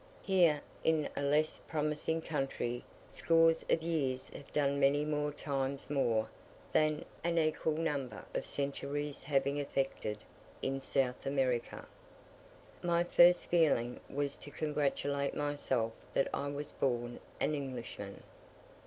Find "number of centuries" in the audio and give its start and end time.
7.77-9.21